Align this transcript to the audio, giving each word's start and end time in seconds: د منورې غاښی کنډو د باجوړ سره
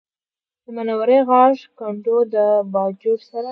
د 0.63 0.65
منورې 0.75 1.19
غاښی 1.27 1.65
کنډو 1.77 2.17
د 2.33 2.35
باجوړ 2.73 3.17
سره 3.29 3.49